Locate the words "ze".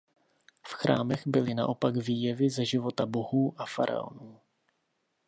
2.49-2.65